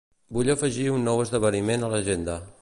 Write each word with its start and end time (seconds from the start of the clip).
Vull 0.37 0.47
afegir 0.53 0.87
un 0.93 1.05
nou 1.09 1.21
esdeveniment 1.27 1.87
a 1.89 1.91
l'agenda. 1.93 2.41